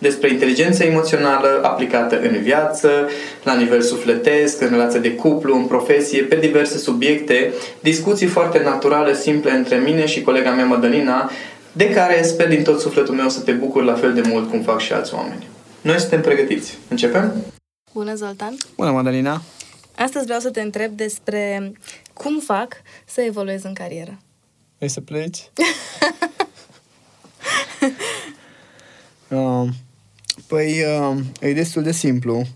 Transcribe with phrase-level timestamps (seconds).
[0.00, 3.08] despre inteligența emoțională aplicată în viață,
[3.42, 9.14] la nivel sufletesc, în relație de cuplu, în profesie, pe diverse subiecte, discuții foarte naturale,
[9.14, 11.30] simple între mine și colega mea Madalina,
[11.72, 14.60] de care sper din tot sufletul meu să te bucur la fel de mult cum
[14.60, 15.48] fac și alți oameni.
[15.80, 16.78] Noi suntem pregătiți.
[16.88, 17.32] Începem?
[17.92, 18.56] Bună, Zoltan!
[18.76, 19.42] Bună, Madalina!
[19.96, 21.72] Astăzi vreau să te întreb despre
[22.12, 24.18] cum fac să evoluez în carieră.
[24.76, 25.50] Vrei să pleci?
[29.28, 29.68] uh,
[30.50, 32.46] Păi, uh, e destul de simplu.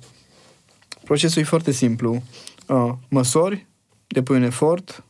[1.04, 2.22] Procesul e foarte simplu.
[2.66, 3.66] Uh, măsori,
[4.06, 5.04] depui un efort,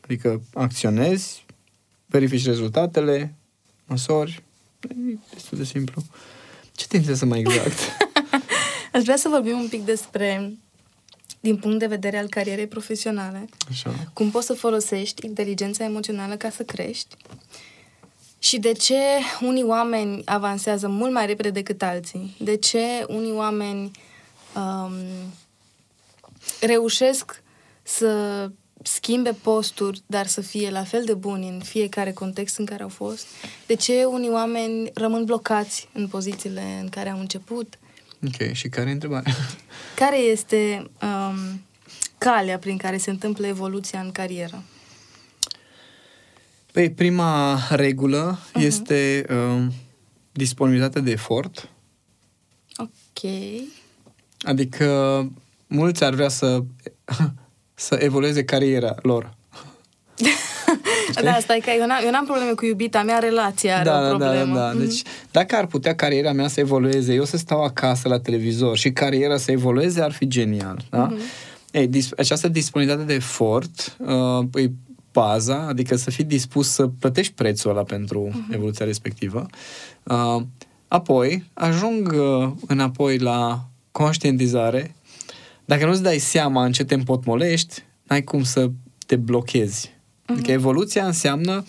[0.00, 1.44] adică acționezi,
[2.06, 3.34] verifici rezultatele,
[3.86, 4.42] măsori,
[4.80, 6.02] e destul de simplu.
[6.72, 7.78] Ce te interesează mai exact?
[8.92, 10.52] Aș vrea să vorbim un pic despre
[11.40, 13.44] din punct de vedere al carierei profesionale.
[13.70, 14.10] Așa.
[14.12, 17.16] Cum poți să folosești inteligența emoțională ca să crești
[18.38, 18.98] și de ce
[19.40, 22.36] unii oameni avansează mult mai repede decât alții?
[22.38, 23.90] De ce unii oameni
[24.54, 24.92] um,
[26.60, 27.42] reușesc
[27.82, 28.50] să
[28.82, 32.88] schimbe posturi, dar să fie la fel de buni în fiecare context în care au
[32.88, 33.26] fost?
[33.66, 37.78] De ce unii oameni rămân blocați în pozițiile în care au început?
[38.26, 39.32] Ok, și care e întrebarea?
[39.94, 41.62] Care este um,
[42.18, 44.62] calea prin care se întâmplă evoluția în carieră?
[46.76, 48.62] Păi, prima regulă uh-huh.
[48.62, 49.66] este uh,
[50.32, 51.68] disponibilitatea de efort.
[52.76, 53.30] Ok.
[54.40, 54.86] Adică
[55.66, 56.62] mulți ar vrea să,
[57.74, 59.34] să evolueze cariera lor.
[61.22, 64.08] da, stai că eu n-am, eu n-am probleme cu iubita mea, relația are da, o
[64.08, 64.54] problemă.
[64.54, 64.78] Da, da, da.
[64.78, 68.92] Deci, dacă ar putea cariera mea să evolueze, eu să stau acasă la televizor și
[68.92, 70.84] cariera să evolueze, ar fi genial.
[70.90, 71.12] Da?
[71.12, 71.20] Uh-huh.
[71.70, 74.72] Ei, dis- această disponibilitate de efort uh, îi
[75.16, 78.54] baza, adică să fii dispus să plătești prețul ăla pentru uh-huh.
[78.54, 79.46] evoluția respectivă.
[80.02, 80.42] Uh,
[80.88, 84.94] apoi, ajung uh, înapoi la conștientizare.
[85.64, 88.70] Dacă nu-ți dai seama în ce te împotmolești, n-ai cum să
[89.06, 89.88] te blochezi.
[89.88, 90.32] Uh-huh.
[90.32, 91.64] Adică evoluția înseamnă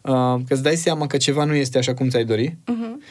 [0.00, 3.04] uh, că îți dai seama că ceva nu este așa cum ți-ai dori, uh-huh.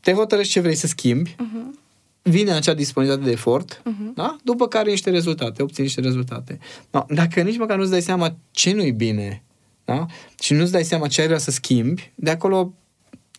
[0.00, 1.81] te hotărăști ce vrei să schimbi, uh-huh
[2.22, 4.14] vine acea disponibilitate de efort, uh-huh.
[4.14, 4.36] da?
[4.44, 6.58] după care niște rezultate, obții niște rezultate.
[6.90, 7.06] Da?
[7.08, 9.42] Dacă nici măcar nu-ți dai seama ce nu-i bine
[9.84, 10.06] da?
[10.40, 12.74] și nu-ți dai seama ce ai vrea să schimbi, de acolo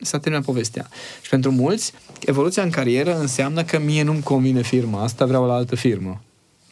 [0.02, 0.88] s-a terminat povestea.
[1.22, 5.54] Și pentru mulți, evoluția în carieră înseamnă că mie nu-mi convine firma asta, vreau la
[5.54, 6.22] altă firmă.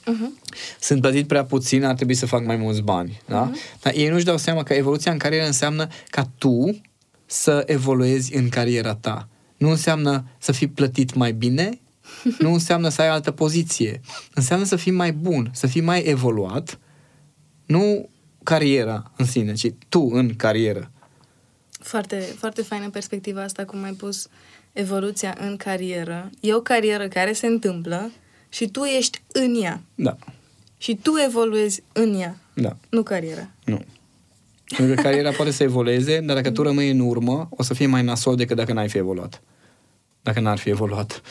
[0.02, 0.54] Uh-huh.
[0.80, 3.22] Sunt plătit prea puțin, ar trebui să fac mai mulți bani.
[3.26, 3.52] Da?
[3.52, 3.82] Uh-huh.
[3.82, 6.82] Dar ei nu-și dau seama că evoluția în carieră înseamnă ca tu
[7.26, 9.28] să evoluezi în cariera ta.
[9.58, 11.80] Nu înseamnă să fii plătit mai bine,
[12.40, 14.02] nu înseamnă să ai altă poziție.
[14.34, 16.80] Înseamnă să fii mai bun, să fii mai evoluat,
[17.66, 18.10] nu
[18.44, 20.92] cariera în sine, ci tu în carieră.
[21.70, 24.28] Foarte, foarte faină perspectiva asta, cum ai pus
[24.74, 26.30] evoluția în carieră.
[26.40, 28.12] E o carieră care se întâmplă
[28.50, 29.82] și tu ești în ea.
[29.96, 30.18] Da.
[30.78, 32.38] Și tu evoluezi în ea.
[32.54, 32.78] Da.
[32.90, 33.50] Nu cariera.
[33.66, 33.82] Nu.
[34.78, 37.86] Pentru că cariera poate să evolueze, dar dacă tu rămâi în urmă, o să fie
[37.86, 39.42] mai nasol decât dacă n-ai fi evoluat.
[40.22, 41.22] Dacă n-ar fi evoluat.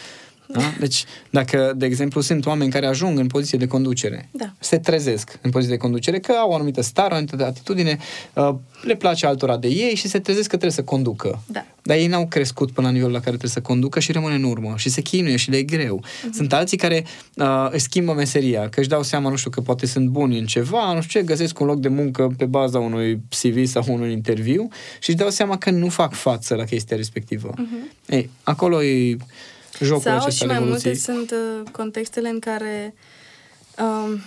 [0.53, 0.75] Da?
[0.79, 4.53] Deci, dacă, de exemplu, sunt oameni care ajung în poziție de conducere, da.
[4.59, 7.99] se trezesc în poziție de conducere, că au o anumită stare, o anumită atitudine,
[8.35, 11.43] uh, le place altora de ei și se trezesc că trebuie să conducă.
[11.47, 11.65] Da.
[11.83, 14.43] Dar ei n-au crescut până la nivelul la care trebuie să conducă și rămân în
[14.43, 16.01] urmă și se chinuie și le e greu.
[16.03, 16.33] Uh-huh.
[16.33, 17.05] Sunt alții care
[17.37, 20.47] uh, își schimbă meseria, că își dau seama, nu știu, că poate sunt buni în
[20.47, 24.13] ceva, nu știu ce, găsesc un loc de muncă pe baza unui CV sau unui
[24.13, 24.69] interviu
[25.01, 27.53] și își dau seama că nu fac față la chestia respectivă.
[27.55, 28.09] Uh-huh.
[28.09, 29.17] Ei, acolo e
[29.81, 32.95] jocul Sau și mai multe sunt uh, contextele în care
[33.79, 34.21] uh,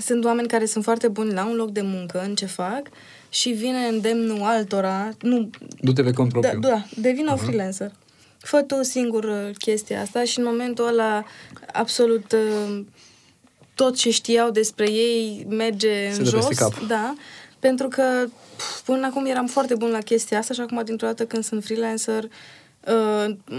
[0.00, 2.82] sunt oameni care sunt foarte buni la un loc de muncă, în ce fac,
[3.28, 5.50] și vine îndemnul altora, nu...
[5.80, 6.58] Du-te pe cont propriu.
[6.58, 7.32] Da, da devin uh-huh.
[7.32, 7.92] o freelancer.
[8.38, 11.24] Fă tu singur uh, chestia asta și în momentul ăla
[11.72, 12.84] absolut uh,
[13.74, 16.46] tot ce știau despre ei merge Se în dă jos.
[16.46, 16.86] peste cap.
[16.86, 17.14] Da,
[17.58, 18.02] pentru că
[18.56, 21.64] pf, până acum eram foarte bun la chestia asta și acum dintr-o dată când sunt
[21.64, 22.30] freelancer uh,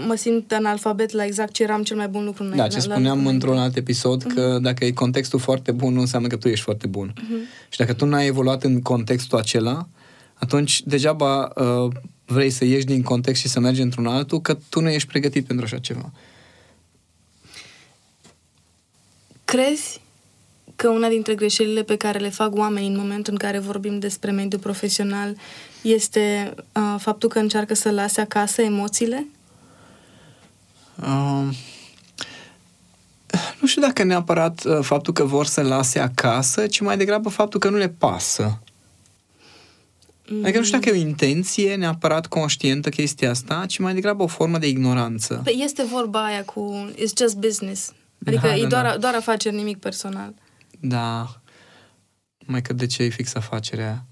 [0.06, 2.94] mă simt analfabet la exact ce eram cel mai bun lucru Da, înainte- ce la
[2.94, 3.78] spuneam lucru într-un înainte.
[3.78, 7.12] alt episod, că dacă e contextul foarte bun, nu înseamnă că tu ești foarte bun.
[7.16, 7.34] Mhm.
[7.68, 9.88] Și dacă tu n-ai evoluat în contextul acela,
[10.34, 11.92] atunci degeaba uh,
[12.26, 15.46] vrei să ieși din context și să mergi într-un altul, că tu nu ești pregătit
[15.46, 16.10] pentru așa ceva.
[19.44, 20.00] Crezi
[20.80, 24.30] că una dintre greșelile pe care le fac oamenii în momentul în care vorbim despre
[24.30, 25.36] mediul profesional
[25.82, 29.26] este uh, faptul că încearcă să lase acasă emoțiile?
[30.96, 31.48] Uh,
[33.60, 37.60] nu știu dacă neapărat uh, faptul că vor să lase acasă, ci mai degrabă faptul
[37.60, 38.58] că nu le pasă.
[40.42, 44.26] Adică nu știu dacă e o intenție neapărat conștientă chestia asta, ci mai degrabă o
[44.26, 45.40] formă de ignoranță.
[45.44, 47.92] Păi Este vorba aia cu it's just business.
[48.26, 48.96] Adică Da, e da, doar, da.
[48.96, 50.34] doar afaceri, nimic personal.
[50.80, 51.40] Da.
[52.46, 54.04] Mai că de ce e fix afacerea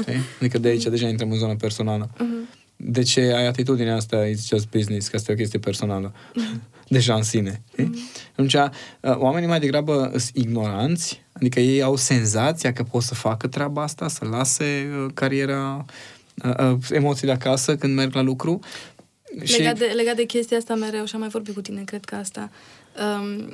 [0.00, 0.20] Știi?
[0.40, 2.10] Adică de aici deja intrăm în zona personală.
[2.18, 2.48] Mhm.
[2.76, 6.14] De ce ai atitudinea asta, it's just business, că asta e o chestie personală.
[6.88, 7.62] Deja în sine.
[7.72, 7.94] știi?
[8.30, 8.70] Atunci, uh,
[9.00, 14.08] oamenii mai degrabă sunt ignoranți, adică ei au senzația că pot să facă treaba asta,
[14.08, 15.84] să lase uh, cariera,
[16.44, 18.60] uh, uh, emoțiile acasă când merg la lucru.
[19.56, 22.14] Legat, de, legat de chestia asta mereu și am mai vorbit cu tine, cred că
[22.14, 22.50] asta.
[23.20, 23.52] Um,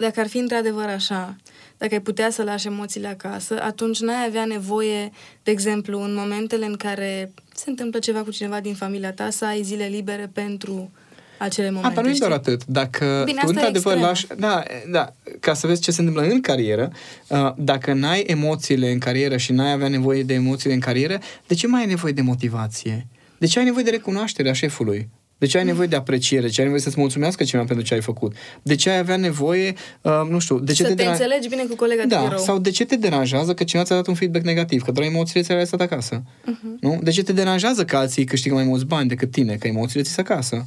[0.00, 1.36] dacă ar fi într-adevăr așa,
[1.78, 5.10] dacă ai putea să lași emoțiile acasă, atunci n-ai avea nevoie,
[5.42, 9.44] de exemplu, în momentele în care se întâmplă ceva cu cineva din familia ta, să
[9.44, 10.90] ai zile libere pentru
[11.38, 11.88] acele momente.
[11.88, 12.52] A, dar nu e doar știi?
[12.52, 12.66] atât.
[12.66, 14.06] Dacă Bine, tu asta e într-adevăr extremă.
[14.06, 14.26] lași...
[14.36, 16.92] Da, da, ca să vezi ce se întâmplă în carieră,
[17.28, 21.54] uh, dacă n-ai emoțiile în carieră și n-ai avea nevoie de emoțiile în carieră, de
[21.54, 23.06] ce mai ai nevoie de motivație?
[23.38, 25.08] De ce ai nevoie de recunoaștere a șefului?
[25.40, 26.42] De ce ai nevoie de apreciere?
[26.42, 28.34] De ce ai nevoie să-ți mulțumească cineva pentru ce ai făcut?
[28.62, 31.48] De ce ai avea nevoie, uh, nu știu, de ce să te, te, deran- înțelegi
[31.48, 32.38] bine cu colega de da, birou.
[32.38, 35.42] sau de ce te deranjează că cineva ți-a dat un feedback negativ, că doar emoțiile
[35.42, 36.22] ți le-ai lăsat acasă?
[36.44, 36.76] Mhm.
[36.80, 36.98] Nu?
[37.02, 40.10] De ce te deranjează că alții câștigă mai mulți bani decât tine, că emoțiile ți
[40.12, 40.66] se acasă?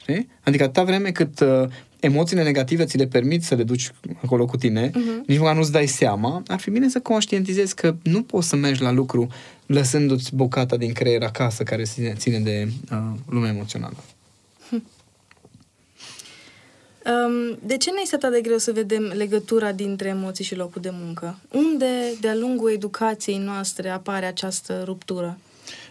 [0.00, 0.28] Știi?
[0.42, 1.64] Adică atâta vreme cât uh,
[2.00, 3.90] emoțiile negative ți le permit să le duci
[4.24, 5.24] acolo cu tine, Mhm.
[5.26, 8.82] nici măcar nu-ți dai seama, ar fi bine să conștientizezi că nu poți să mergi
[8.82, 9.28] la lucru
[9.66, 13.96] lăsându-ți bucata din creier acasă care ține, ține de uh, lumea emoțională.
[17.06, 20.82] Um, de ce ne este atât de greu să vedem legătura dintre emoții și locul
[20.82, 21.38] de muncă?
[21.52, 21.86] Unde,
[22.20, 25.38] de-a lungul educației noastre, apare această ruptură?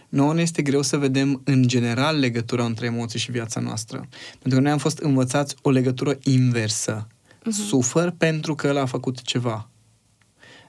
[0.08, 4.08] Nouă ne este greu să vedem în general legătura între emoții și viața noastră.
[4.30, 7.06] Pentru că noi am fost învățați o legătură inversă.
[7.50, 9.68] Sufăr pentru că el a făcut ceva.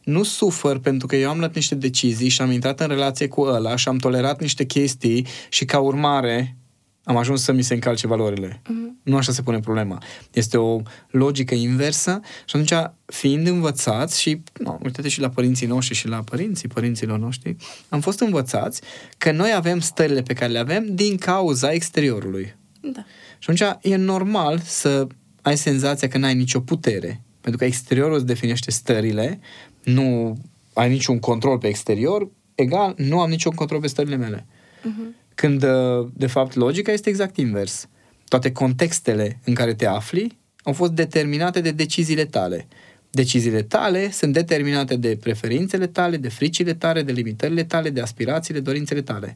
[0.06, 3.42] Nu sufăr pentru că eu am luat niște decizii și am intrat în relație cu
[3.42, 6.58] ăla și am tolerat niște chestii și ca urmare
[7.04, 8.62] am ajuns să mi se încalce valorile.
[9.04, 10.02] Nu așa se pune problema.
[10.32, 15.96] Este o logică inversă și atunci, fiind învățați și, no, uite și la părinții noștri
[15.96, 17.56] și la părinții părinților noștri,
[17.90, 18.82] am fost învățați
[19.18, 22.56] că noi avem stările pe care le avem din cauza exteriorului.
[22.82, 23.06] Da.
[23.40, 25.08] Și atunci e normal să
[25.42, 27.22] ai senzația că n-ai nicio putere.
[27.42, 29.40] Pentru că exteriorul îți definește stările,
[29.86, 30.38] nu
[30.74, 34.46] ai niciun control pe exterior, egal, nu am niciun control pe stările mele.
[34.84, 35.16] Mhm.
[35.36, 37.88] Când, uh, de fapt, logica este exact invers.
[38.28, 42.68] Toate contextele în care te afli au fost determinate de deciziile tale.
[43.12, 48.60] Deciziile tale sunt determinate de preferințele tale, de fricile tale, de limitările tale, de aspirațiile,
[48.60, 49.36] dorințele tale.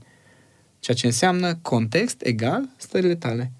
[0.79, 3.51] Ceea ce înseamnă context egal stările tale.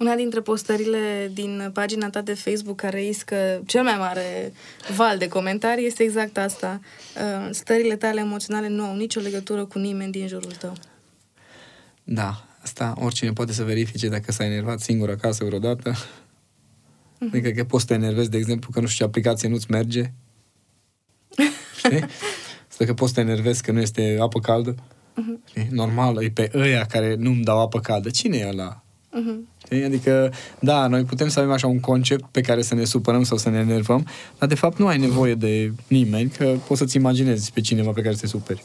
[0.00, 4.52] Una dintre postările din pagina ta de Facebook care iscă cel mai mare
[4.96, 6.80] val de comentarii este exact asta.
[7.16, 10.72] Uh, Stările tale emoționale nu au nicio legătură cu nimeni din jurul tău.
[12.04, 15.94] Da, asta oricine poate să verifice dacă s-a enervat singur acasă vreodată.
[17.28, 20.12] Adică că poți să te enervezi, de exemplu, că nu știu ce aplicație nu-ți merge.
[21.76, 22.04] Știi?
[22.76, 24.74] Sau că poți să te enervezi că nu este apă caldă.
[25.48, 25.68] Știi?
[25.70, 28.10] Normal, e pe ăia care nu-mi dau apă caldă.
[28.10, 28.82] Cine e ăla?
[29.12, 29.48] Mhm.
[29.64, 29.84] Știi?
[29.84, 33.36] Adică, da, noi putem să avem așa un concept pe care să ne supărăm sau
[33.36, 34.06] să ne enervăm,
[34.38, 38.02] dar de fapt nu ai nevoie de nimeni, că poți să-ți imaginezi pe cineva pe
[38.02, 38.64] care să te superi.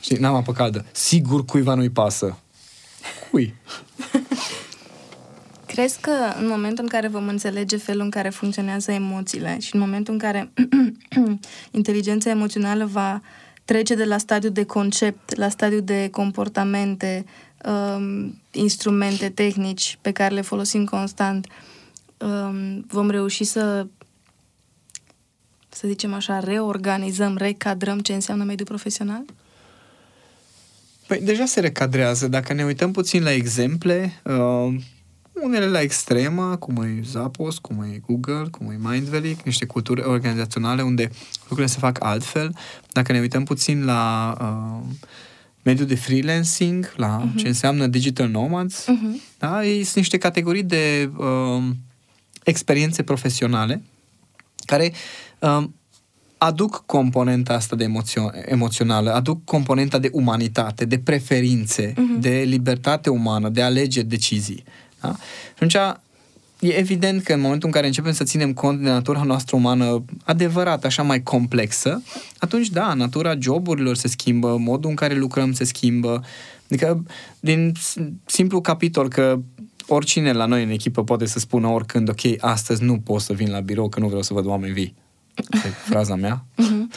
[0.00, 0.84] Știi, n-am apă caldă.
[0.92, 2.38] Sigur cuiva nu-i pasă.
[3.30, 3.54] Cui?
[5.66, 9.80] Crezi că în momentul în care vom înțelege felul în care funcționează emoțiile și în
[9.80, 10.52] momentul în care
[11.70, 13.20] inteligența emoțională va
[13.64, 17.24] trece de la stadiul de concept la stadiul de comportamente,
[17.64, 21.46] um, instrumente, tehnici pe care le folosim constant,
[22.18, 23.86] um, vom reuși să
[25.68, 29.24] să zicem așa, reorganizăm, recadrăm ce înseamnă mediul profesional?
[31.06, 32.28] Păi deja se recadrează.
[32.28, 34.74] Dacă ne uităm puțin la exemple, uh,
[35.32, 40.82] unele la extremă, cum e Zappos, cum e Google, cum e Mindvalley, niște culturi organizaționale
[40.82, 41.10] unde
[41.40, 42.56] lucrurile se fac altfel.
[42.92, 44.94] Dacă ne uităm puțin la uh,
[45.66, 47.36] mediul de freelancing, la uh-huh.
[47.36, 49.38] ce înseamnă digital nomads, uh-huh.
[49.38, 49.64] da?
[49.64, 51.64] Ei sunt niște categorii de uh,
[52.44, 53.82] experiențe profesionale
[54.64, 54.92] care
[55.38, 55.64] uh,
[56.38, 62.20] aduc componenta asta de emoțio- emoțională, aduc componenta de umanitate, de preferințe, uh-huh.
[62.20, 64.64] de libertate umană, de alegeri, decizii.
[65.00, 65.16] Da?
[65.56, 65.76] Și atunci
[66.68, 70.04] e evident că în momentul în care începem să ținem cont de natura noastră umană
[70.24, 72.02] adevărat, așa mai complexă,
[72.38, 76.24] atunci da, natura joburilor se schimbă, modul în care lucrăm se schimbă.
[76.64, 77.04] Adică,
[77.40, 77.72] din
[78.24, 79.38] simplu capitol că
[79.86, 83.50] oricine la noi în echipă poate să spună oricând, ok, astăzi nu pot să vin
[83.50, 84.94] la birou că nu vreau să văd oameni vii.
[85.34, 86.90] Asta e fraza mea, mhm.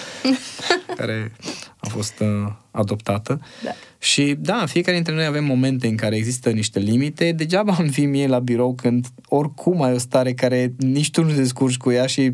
[0.98, 1.32] care
[1.80, 3.42] a fost uh, adoptată.
[3.64, 3.72] Da.
[4.00, 7.32] Și da, fiecare dintre noi avem momente în care există niște limite.
[7.32, 11.30] Degeaba îmi vii mie la birou când oricum ai o stare care nici tu nu
[11.30, 12.34] te descurci cu ea și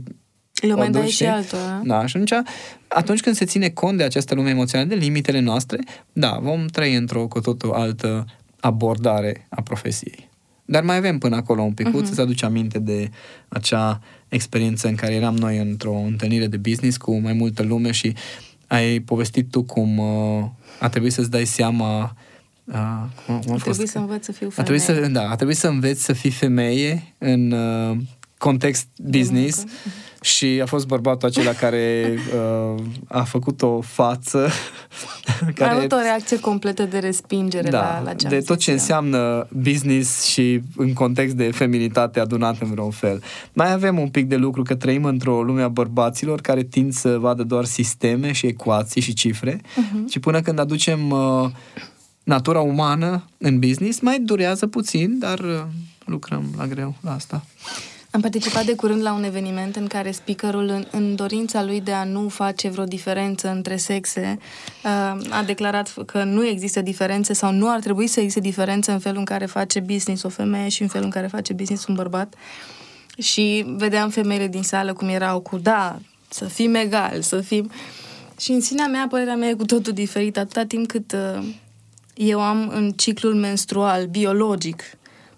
[0.62, 1.82] Lumea dai și altă.
[1.84, 2.48] Da, și atunci,
[2.88, 5.80] atunci când se ține cont de această lume emoțională, de limitele noastre,
[6.14, 8.26] da, vom trăi într-o cu totul altă
[8.60, 10.30] abordare a profesiei.
[10.66, 12.06] Dar mai avem până acolo un pic, uh-huh.
[12.06, 13.10] să-ți aduci aminte de
[13.48, 18.14] acea experiență în care eram noi într-o întâlnire de business cu mai multă lume și
[18.68, 20.46] ai povestit tu cum uh,
[20.80, 22.16] a trebuit să-ți dai seama
[22.64, 22.76] uh,
[23.26, 24.58] cum, cum a, a trebuit să învăț să fiu femeie.
[24.58, 27.98] A trebuit să, da, a trebuit să înveți să fii femeie în uh,
[28.38, 29.64] context business
[30.26, 32.14] și a fost bărbatul acela care
[32.76, 34.50] uh, a făcut o față
[35.56, 35.72] care...
[35.72, 39.48] A avut o reacție completă de respingere da, la, la ce de tot ce înseamnă
[39.52, 43.24] business și în context de feminitate adunat în vreun fel.
[43.54, 47.18] Mai avem un pic de lucru că trăim într-o lume a bărbaților care tind să
[47.18, 50.10] vadă doar sisteme și ecuații și cifre uh-huh.
[50.10, 51.50] și până când aducem uh,
[52.24, 55.62] natura umană în business, mai durează puțin, dar uh,
[56.06, 57.44] lucrăm la greu la asta.
[58.16, 61.92] Am participat de curând la un eveniment în care speakerul, în, în dorința lui de
[61.92, 64.38] a nu face vreo diferență între sexe,
[64.84, 69.00] uh, a declarat că nu există diferențe sau nu ar trebui să existe diferențe în
[69.00, 71.96] felul în care face business o femeie și în felul în care face business un
[71.96, 72.34] bărbat.
[73.18, 77.72] Și vedeam femeile din sală cum erau cu, da, să fim egal, să fim...
[78.40, 81.48] Și în sinea mea, părerea mea e cu totul diferită, atâta timp cât uh,
[82.14, 84.84] eu am în ciclul menstrual, biologic,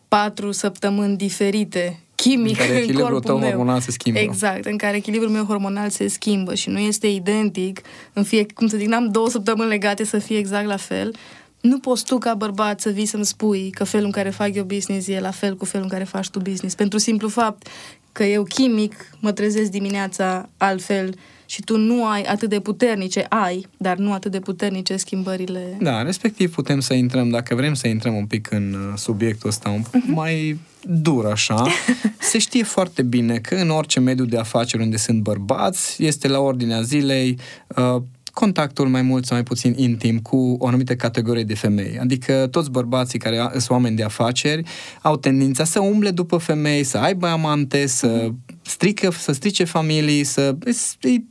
[0.07, 3.49] patru săptămâni diferite chimic în, care în corpul tău meu.
[3.49, 4.19] hormonal se schimbă.
[4.19, 7.81] Exact, în care echilibrul meu hormonal se schimbă și nu este identic,
[8.13, 11.15] în fie, cum să zic, n-am două săptămâni legate să fie exact la fel.
[11.61, 14.63] Nu poți tu ca bărbat să vii să-mi spui că felul în care fac eu
[14.63, 16.75] business e la fel cu felul în care faci tu business.
[16.75, 17.67] Pentru simplu fapt
[18.11, 23.65] că eu chimic mă trezesc dimineața altfel și tu nu ai atât de puternice, ai,
[23.77, 25.77] dar nu atât de puternice schimbările.
[25.79, 29.69] Da, respectiv putem să intrăm, dacă vrem să intrăm un pic în uh, subiectul ăsta
[29.69, 30.13] un uh-huh.
[30.13, 31.67] mai dur așa,
[32.31, 36.39] se știe foarte bine că în orice mediu de afaceri unde sunt bărbați, este la
[36.39, 37.37] ordinea zilei
[37.75, 38.01] uh,
[38.39, 41.97] contactul mai mult sau mai puțin intim cu o anumită categorie de femei.
[41.99, 44.63] Adică toți bărbații care sunt oameni de afaceri
[45.01, 48.39] au tendința să umble după femei, să aibă amante, să mhm.
[48.61, 50.55] strică, să strice familii, să
[51.01, 51.25] îi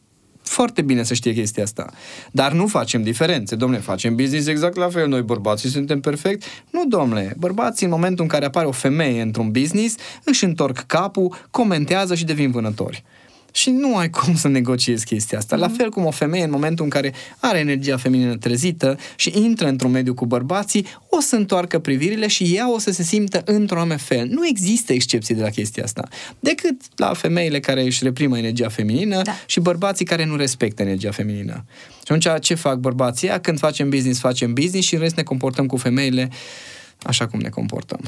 [0.49, 1.93] foarte bine să știe chestia asta.
[2.31, 3.55] Dar nu facem diferențe.
[3.57, 5.09] Domnule, facem business exact la fel.
[5.09, 6.45] Noi bărbații suntem perfect.
[6.71, 7.35] Nu, domnule.
[7.39, 12.25] Bărbații, în momentul în care apare o femeie într-un business, își întorc capul, comentează și
[12.25, 13.05] devin vânători.
[13.57, 15.57] Și nu ai cum să negociezi chestia asta.
[15.57, 15.61] Mm-hmm.
[15.61, 15.77] La mhm.
[15.77, 19.91] fel cum o femeie în momentul în care are energia feminină trezită și intră într-un
[19.91, 23.97] mediu cu bărbații, o să întoarcă privirile și ea o să se simtă într-un anume
[23.97, 24.27] fel.
[24.29, 26.09] Nu există excepții de la chestia asta.
[26.41, 29.33] Decât la femeile care își reprimă energia feminină da.
[29.47, 31.65] și bărbații care nu respectă energia feminină.
[32.05, 33.29] Și atunci ce fac bărbații?
[33.43, 36.31] Când facem business, facem business și în rest ne comportăm cu femeile
[37.03, 38.01] așa cum ne comportăm.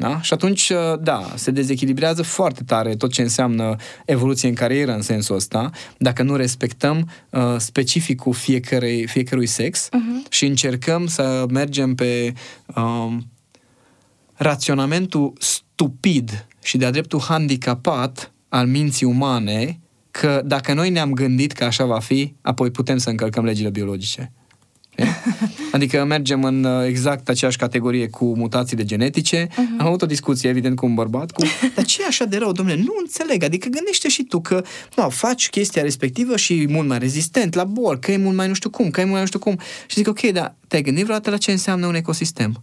[0.00, 0.20] Da?
[0.20, 5.02] Și atunci, uh, da, se dezechilibrează foarte tare tot ce înseamnă evoluție în carieră în
[5.02, 10.28] sensul ăsta, dacă nu respectăm uh, specificul fiecărui, fiecărui sex uh-huh.
[10.28, 12.32] și încercăm să mergem pe
[12.74, 13.16] uh,
[14.34, 19.80] raționamentul stupid și de-a dreptul handicapat al minții umane
[20.10, 24.32] că dacă noi ne-am gândit că așa va fi, apoi putem să încălcăm legile biologice.
[25.72, 29.46] Adică mergem în uh, exact aceeași categorie cu mutațiile genetice.
[29.46, 29.78] Uh-huh.
[29.78, 31.42] Am avut o discuție, evident, cu un bărbat, cu,
[31.74, 32.78] dar ce e așa de rău, domnule?
[32.78, 33.42] Nu înțeleg.
[33.42, 34.64] Adică gândește și tu că
[34.96, 38.48] nu, faci chestia respectivă și e mult mai rezistent la bol, că e mult mai
[38.48, 39.58] nu știu cum, că e mult mai nu știu cum.
[39.86, 42.62] Și zic, ok, dar te-ai gândit vreodată la ce înseamnă un ecosistem?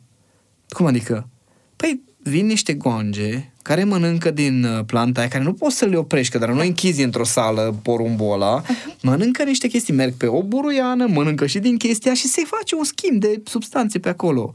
[0.69, 1.29] Cum adică?
[1.75, 5.97] Păi vin niște goange care mănâncă din uh, planta aia, care nu poți să le
[5.97, 9.01] oprești, că dar nu închizi într-o sală porumbul ăla, uh-huh.
[9.01, 12.83] mănâncă niște chestii, merg pe o buruiană, mănâncă și din chestia și se face un
[12.83, 14.51] schimb de substanțe pe acolo.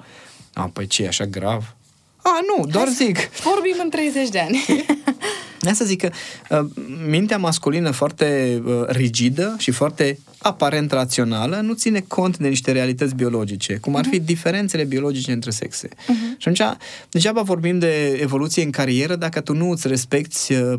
[0.53, 1.75] A, păi ce, e așa grav?
[2.23, 3.19] A, nu, doar Hai zic.
[3.43, 4.65] Vorbim în 30 de ani.
[5.71, 6.11] Asta zic că
[6.51, 6.67] uh,
[7.09, 13.15] mintea masculină foarte uh, rigidă și foarte aparent rațională nu ține cont de niște realități
[13.15, 14.25] biologice, cum ar fi uh-huh.
[14.25, 15.89] diferențele biologice între sexe.
[15.89, 16.37] Uh-huh.
[16.39, 16.77] Și atunci,
[17.11, 20.75] degeaba vorbim de evoluție în carieră dacă tu nu îți respecti uh,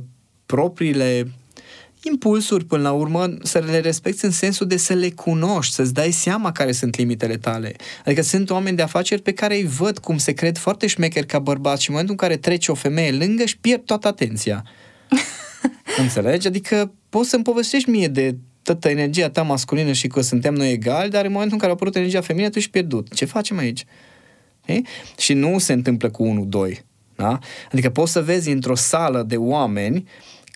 [0.46, 1.28] propriile
[2.04, 6.12] impulsuri până la urmă, să le respecti în sensul de să le cunoști, să-ți dai
[6.12, 7.76] seama care sunt limitele tale.
[8.06, 11.40] Adică sunt oameni de afaceri pe care îi văd cum se cred foarte șmecheri ca
[11.40, 14.64] bărbați și în momentul în care trece o femeie lângă își pierd toată atenția.
[16.04, 16.48] Înțelegi?
[16.48, 21.10] Adică poți să-mi povestești mie de toată energia ta masculină și că suntem noi egali,
[21.10, 23.14] dar în momentul în care a apărut energia feminină, tu ești pierdut.
[23.14, 23.86] Ce facem aici?
[24.66, 24.82] E?
[25.18, 26.78] Și nu se întâmplă cu 1-2.
[27.16, 27.40] Da?
[27.72, 30.08] Adică poți să vezi într-o sală de oameni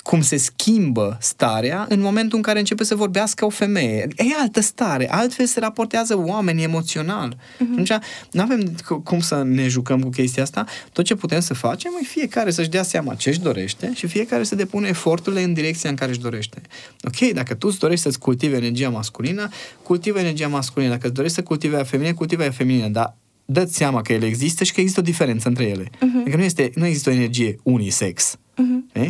[0.07, 4.07] cum se schimbă starea în momentul în care începe să vorbească o femeie.
[4.15, 7.35] E altă stare, altfel se raportează oamenii emoțional.
[7.35, 7.71] Uh-huh.
[7.71, 7.91] Atunci,
[8.31, 10.65] nu avem cum să ne jucăm cu chestia asta.
[10.93, 14.43] Tot ce putem să facem e fiecare să-și dea seama ce își dorește și fiecare
[14.43, 16.61] să depune eforturile în direcția în care își dorește.
[17.03, 19.49] Ok, dacă tu îți dorești să-ți cultivi energia masculină,
[19.83, 20.91] cultivă energia masculină.
[20.91, 22.87] Dacă îți dorești să cultivi aia feminină, cultivă aia feminină.
[22.87, 25.83] Dar dă-ți seama că ele există și că există o diferență între ele.
[25.83, 26.21] Uh-huh.
[26.21, 28.35] Adică nu, este, nu există o energie unisex.
[28.35, 28.93] Uh-huh.
[28.93, 29.09] Eh?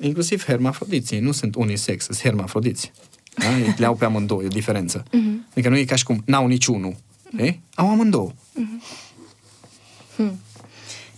[0.00, 2.92] Inclusiv hermafrodiții, nu sunt unisex, sunt hermafrodiți.
[3.34, 3.46] Da?
[3.76, 5.02] Le au pe amândouă, e o diferență.
[5.02, 5.50] Uh-huh.
[5.50, 6.94] Adică nu e ca și cum n-au niciunul.
[6.94, 7.54] Uh-huh.
[7.74, 8.30] Au amândouă.
[8.30, 9.08] Uh-huh.
[10.16, 10.40] Hmm.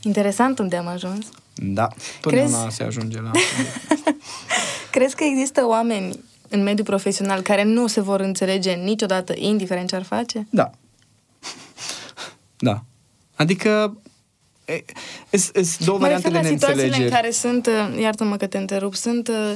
[0.02, 1.26] Interesant unde am ajuns.
[1.54, 1.88] Da,
[2.20, 2.54] până Crezi...
[2.68, 3.30] se ajunge la...
[4.90, 9.96] Crezi că există oameni în mediul profesional care nu se vor înțelege niciodată, indiferent ce
[9.96, 10.46] ar face?
[10.50, 10.70] Da.
[12.58, 12.84] Da.
[13.34, 13.96] Adică
[15.30, 17.02] sunt două mă variante de neînțelegeri.
[17.02, 19.54] în care sunt, uh, iartă-mă că te întrerup, sunt uh,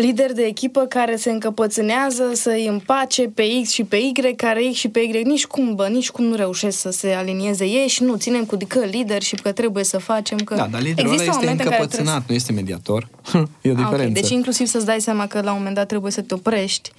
[0.00, 4.68] lideri de echipă care se încăpățânează să îi împace pe X și pe Y, care
[4.72, 7.88] X și pe Y nici cum, bă, nici cum nu reușesc să se alinieze ei
[7.88, 10.54] și nu ținem cu că lider și că trebuie să facem că...
[10.54, 12.24] Da, dar liderul ăla este încăpățânat, trebuie...
[12.28, 13.08] nu este mediator.
[13.62, 13.94] e o diferență.
[13.94, 16.90] Okay, deci inclusiv să-ți dai seama că la un moment dat trebuie să te oprești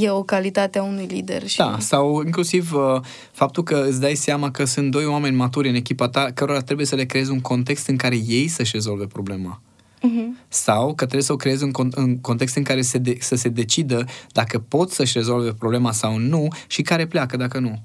[0.00, 1.46] e o calitate a unui lider.
[1.46, 1.56] Și...
[1.56, 3.00] Da, sau inclusiv uh,
[3.32, 6.86] faptul că îți dai seama că sunt doi oameni maturi în echipa ta, cărora trebuie
[6.86, 9.60] să le creezi un context în care ei să-și rezolve problema.
[9.98, 10.46] Uh-huh.
[10.48, 13.34] Sau că trebuie să o creezi în, con- în context în care se de- să
[13.34, 17.82] se decidă dacă pot să-și rezolve problema sau nu și care pleacă dacă nu.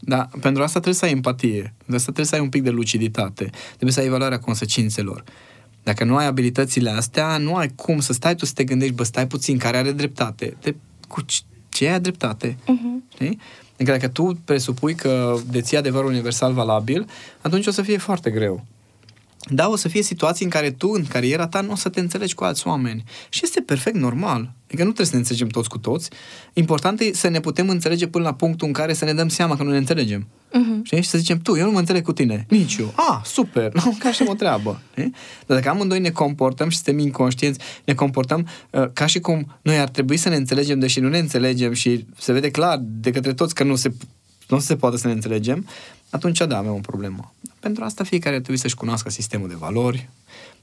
[0.00, 2.70] Da, pentru asta trebuie să ai empatie, pentru asta trebuie să ai un pic de
[2.70, 5.24] luciditate, trebuie să ai evaluarea consecințelor.
[5.82, 9.02] Dacă nu ai abilitățile astea, nu ai cum să stai tu să te gândești, bă,
[9.02, 10.56] stai puțin, care are dreptate?
[10.60, 10.74] De,
[11.08, 11.24] cu
[11.68, 12.52] ce ai dreptate?
[12.52, 13.12] Uh-huh.
[13.14, 13.38] Știi?
[13.74, 17.06] Adică dacă tu presupui că deții adevărul universal valabil,
[17.40, 18.64] atunci o să fie foarte greu.
[19.50, 22.00] Da, o să fie situații în care tu, în cariera ta, nu o să te
[22.00, 23.02] înțelegi cu alți oameni.
[23.28, 24.52] Și este perfect normal.
[24.66, 26.10] Adică nu trebuie să ne înțelegem toți cu toți.
[26.52, 29.56] Important e să ne putem înțelege până la punctul în care să ne dăm seama
[29.56, 30.26] că nu ne înțelegem.
[30.52, 30.82] Uh-huh.
[30.82, 31.02] Știi?
[31.02, 32.46] Și să zicem, tu, eu nu mă înțeleg cu tine.
[32.48, 32.94] Nici eu.
[32.96, 33.72] Ah, super.
[33.84, 34.80] Nu, ca și o treabă.
[34.90, 35.14] Știi?
[35.46, 39.78] Dar dacă amândoi ne comportăm și suntem inconștienți, ne comportăm uh, ca și cum noi
[39.78, 43.34] ar trebui să ne înțelegem, deși nu ne înțelegem și se vede clar de către
[43.34, 43.92] toți că nu se,
[44.48, 45.66] nu se poate să ne înțelegem,
[46.12, 47.34] atunci da, avem o problemă.
[47.60, 50.08] Pentru asta fiecare ar trebui să-și cunoască sistemul de valori,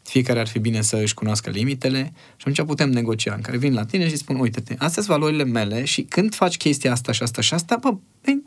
[0.02, 3.74] fiecare ar fi bine să își cunoască limitele și atunci putem negocia, în care vin
[3.74, 7.24] la tine și spun, uite-te, astea sunt valorile mele și când faci chestia asta și
[7.24, 7.94] asta și asta, bă,
[8.26, 8.42] ei,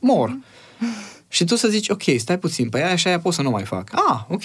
[0.00, 0.38] mor.
[1.28, 3.64] și tu să zici, ok, stai puțin, pe aia și aia pot să nu mai
[3.64, 3.92] fac.
[3.92, 4.44] Ah, ok,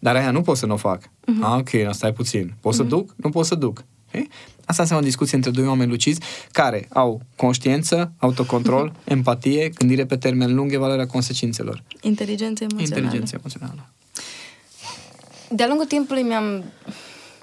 [0.00, 1.02] dar aia nu pot să nu fac.
[1.02, 1.40] Uh-huh.
[1.40, 2.54] Ah, ok, stai puțin.
[2.60, 2.76] Pot uh-huh.
[2.76, 2.90] să mhm.
[2.90, 3.14] duc?
[3.16, 3.84] Nu pot să duc.
[4.08, 4.28] Okay?
[4.64, 6.20] Asta înseamnă o discuție între doi oameni lucizi
[6.52, 11.82] care au conștiință, autocontrol, empatie, gândire pe termen lung, evaluarea consecințelor.
[12.00, 13.02] Inteligență emoțională.
[13.02, 13.88] Inteligență emoțională.
[15.48, 16.64] De-a lungul timpului mi-am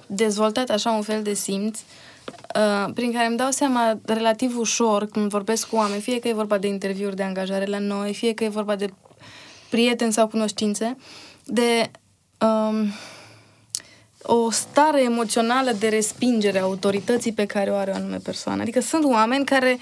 [0.07, 1.79] dezvoltat așa un fel de simț
[2.55, 6.33] uh, prin care îmi dau seama relativ ușor când vorbesc cu oameni, fie că e
[6.33, 8.93] vorba de interviuri de angajare la noi, fie că e vorba de
[9.69, 10.97] prieteni sau cunoștințe,
[11.45, 11.91] de
[12.45, 12.91] um,
[14.23, 18.61] o stare emoțională de respingere a autorității pe care o are o anume persoană.
[18.61, 19.77] Adică sunt oameni care,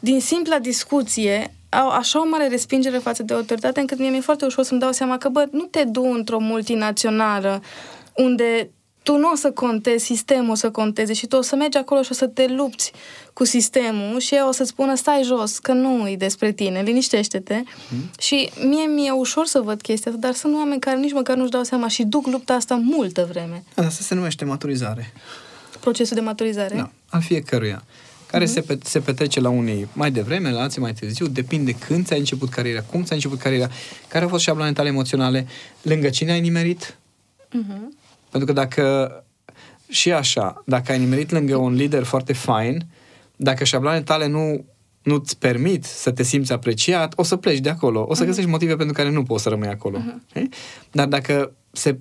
[0.00, 4.44] din simpla discuție, au așa o mare respingere față de autoritate, încât mie mi-e foarte
[4.44, 7.62] ușor să-mi dau seama că, bă, nu te du într-o multinațională
[8.16, 8.70] unde
[9.02, 12.02] tu nu o să contezi, sistemul o să conteze și tu o să mergi acolo
[12.02, 12.92] și o să te lupți
[13.32, 17.62] cu sistemul și eu o să spună stai jos, că nu e despre tine, liniștește-te.
[17.88, 18.10] Mm.
[18.20, 21.50] Și mie mi-e ușor să văd chestia asta, dar sunt oameni care nici măcar nu-și
[21.50, 23.64] dau seama și duc lupta asta multă vreme.
[23.74, 25.12] Asta se numește maturizare.
[25.80, 26.74] Procesul de maturizare?
[26.74, 27.82] Da, al fiecăruia
[28.30, 28.52] care uh-huh.
[28.52, 32.18] se, pe, se petrece la unii mai devreme, la alții mai târziu, depinde când ți-ai
[32.18, 33.68] început cariera, cum ți-ai început cariera,
[34.08, 35.46] care au fost șabloane tale emoționale,
[35.82, 36.96] lângă cine ai nimerit,
[37.48, 37.99] uh-huh.
[38.30, 39.14] Pentru că dacă
[39.88, 42.86] și așa, dacă ai nimerit lângă un lider foarte fain,
[43.36, 44.64] dacă șabloanele tale nu
[45.02, 48.06] nu-ți permit să te simți apreciat, o să pleci de acolo.
[48.08, 48.26] O să uh-huh.
[48.26, 49.98] găsești motive pentru care nu poți să rămâi acolo.
[49.98, 50.42] Uh-huh.
[50.90, 51.98] Dar dacă se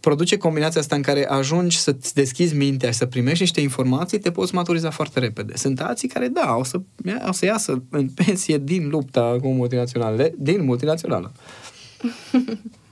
[0.00, 4.30] produce combinația asta în care ajungi să-ți deschizi mintea și să primești niște informații, te
[4.30, 5.56] poți maturiza foarte repede.
[5.56, 6.80] Sunt alții care, da, o să,
[7.28, 11.32] o să iasă în pensie din lupta cu multinaționale, din multinațională.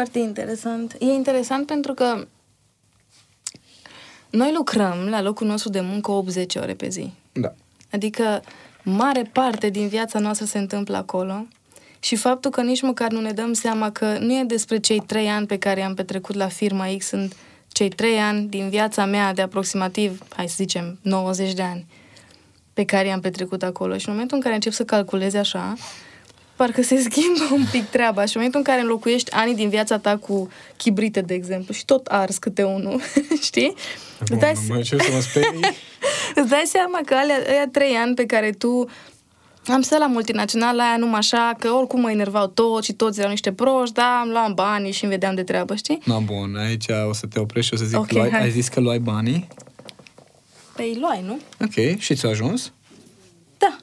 [0.00, 0.96] Foarte interesant.
[0.98, 2.26] E interesant pentru că
[4.30, 7.12] noi lucrăm la locul nostru de muncă 80 ore pe zi.
[7.32, 7.54] Da.
[7.92, 8.42] Adică
[8.82, 11.46] mare parte din viața noastră se întâmplă acolo
[11.98, 15.28] și faptul că nici măcar nu ne dăm seama că nu e despre cei trei
[15.28, 17.36] ani pe care i-am petrecut la firma X, sunt
[17.68, 21.86] cei trei ani din viața mea de aproximativ, hai să zicem, 90 de ani
[22.72, 23.96] pe care i-am petrecut acolo.
[23.96, 25.74] Și în momentul în care încep să calculezi așa,
[26.60, 28.24] parcă se schimbă un pic treaba.
[28.24, 31.84] Și în momentul în care înlocuiești ani din viața ta cu chibrite, de exemplu, și
[31.84, 33.00] tot ars câte unul,
[33.48, 33.74] știi?
[34.28, 35.60] Bun, dai mă, ce să mă sperii?
[36.40, 38.88] Îți dai seama că alea, alea trei ani pe care tu
[39.66, 43.30] am stat la multinațional aia numai așa, că oricum mă enervau toți și toți erau
[43.30, 45.98] niște proști, da, am luat banii și îmi vedeam de treabă, știi?
[46.04, 48.68] Na, bun, aici o să te oprești și o să zic, okay, luai, ai zis
[48.68, 49.48] că luai banii?
[50.76, 51.38] Păi luai, nu?
[51.60, 52.72] Ok, și ți-a ajuns?
[53.58, 53.76] Da.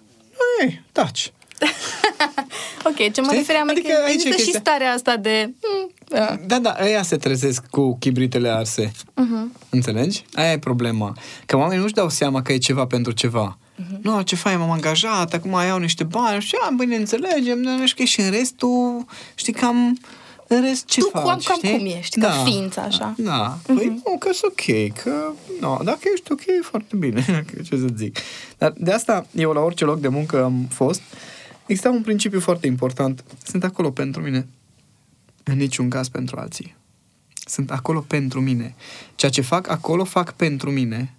[0.62, 1.32] Ei, taci.
[2.90, 4.54] ok, ce mă refeream adică că există chestia...
[4.54, 5.54] și starea asta de...
[5.62, 6.38] Mm, da.
[6.46, 8.92] da, da, aia se trezesc cu chibritele arse.
[8.92, 9.60] Uh-huh.
[9.70, 10.26] Înțelegi?
[10.34, 11.14] Aia e problema.
[11.46, 13.58] Că oamenii nu-și dau seama că e ceva pentru ceva.
[13.58, 14.02] Uh-huh.
[14.02, 18.06] Nu, ce fain, m-am angajat, acum iau niște bani și am, bine, înțelegem, nu știu,
[18.06, 19.98] și în restul, știi, cam
[20.48, 22.28] în rest ce tu faci, cam, cam cum ești, da.
[22.28, 23.14] ca ființă, așa.
[23.18, 23.76] Da, uh-huh.
[23.76, 27.26] păi nu, că sunt ok, că, no, dacă ești ok, e foarte bine,
[27.70, 28.18] ce să zic.
[28.58, 31.02] Dar de asta, eu la orice loc de muncă am fost,
[31.68, 33.24] exista un principiu foarte important.
[33.44, 34.48] Sunt acolo pentru mine,
[35.44, 36.76] în niciun caz pentru alții.
[37.46, 38.76] Sunt acolo pentru mine.
[39.16, 41.18] Ceea ce fac acolo, fac pentru mine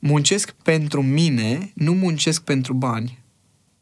[0.00, 3.18] muncesc pentru mine, nu muncesc pentru bani.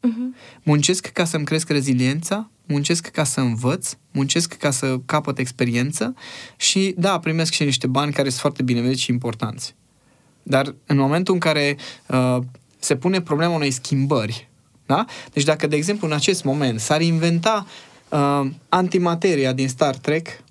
[0.01, 0.61] Uh-huh.
[0.63, 6.15] Muncesc ca să-mi cresc reziliența, muncesc ca să învăț, muncesc ca să capăt experiență
[6.57, 9.75] și, da, primesc și niște bani care sunt foarte bineveniți și importanți.
[10.43, 12.39] Dar în momentul în care uh,
[12.79, 14.48] se pune problema unei schimbări,
[14.89, 15.05] da?
[15.33, 17.67] Deci dacă, de exemplu, în acest moment s-ar inventa
[18.09, 20.27] uh, antimateria din Star Trek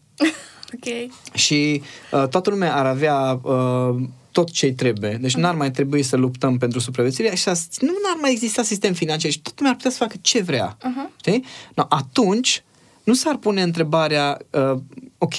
[0.75, 1.11] okay.
[1.33, 3.95] și uh, toată lumea ar avea uh,
[4.31, 5.17] tot ce trebuie.
[5.21, 9.31] Deci n-ar mai trebui să luptăm pentru supraviețuire și nu ar mai exista sistem financiar
[9.31, 10.77] și totul lumea ar putea să facă ce vrea.
[10.77, 11.15] Uh-huh.
[11.19, 11.45] Știi?
[11.75, 12.63] No, atunci
[13.03, 14.79] nu s-ar pune întrebarea, uh,
[15.17, 15.35] ok,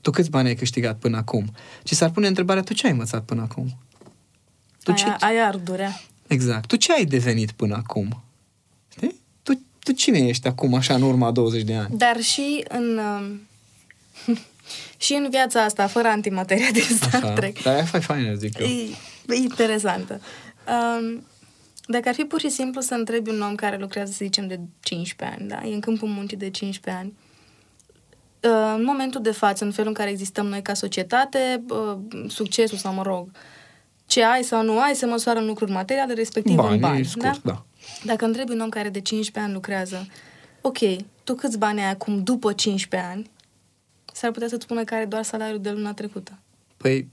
[0.00, 1.44] tu câți bani ai câștigat până acum?
[1.82, 3.78] Ci s-ar pune întrebarea, tu ce ai învățat până acum?
[4.82, 5.24] Tu aia, ce...
[5.24, 6.00] aia ar durea.
[6.28, 6.66] Exact.
[6.66, 8.22] Tu ce ai devenit până acum?
[8.92, 9.20] Știi?
[9.42, 11.96] Tu, tu cine ești acum, așa, în urma 20 de ani?
[11.96, 12.98] Dar și în...
[12.98, 13.30] Uh
[15.04, 17.32] și în viața asta, fără antimateria din Star Așa.
[17.32, 17.62] Trek.
[17.62, 18.66] Dar e faină, zic eu.
[18.66, 18.90] E,
[19.28, 20.20] e interesantă.
[20.68, 21.26] Um,
[21.86, 24.60] dacă ar fi pur și simplu să întrebi un om care lucrează, să zicem, de
[24.80, 25.68] 15 ani, da?
[25.68, 27.14] e în câmpul muncii de 15 ani,
[28.52, 32.78] uh, în momentul de față, în felul în care existăm noi ca societate, uh, succesul
[32.78, 33.30] sau, mă rog,
[34.08, 37.04] ce ai sau nu ai se măsoară în lucruri materiale, respectiv bani, în bani.
[37.04, 37.52] Scurt, da?
[37.52, 37.64] da?
[38.04, 40.06] Dacă întrebi un om care de 15 ani lucrează,
[40.60, 40.78] ok,
[41.24, 43.30] tu câți bani ai acum după 15 ani,
[44.12, 46.38] s-ar putea să-ți spună care doar salariul de luna trecută.
[46.76, 47.08] Păi,